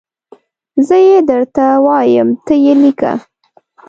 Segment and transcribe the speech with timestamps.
[0.87, 3.11] زه یي درته وایم ته یي لیکه